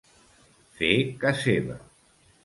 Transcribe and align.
Fer 0.79 0.89
ca 1.25 1.33
seva. 1.41 1.77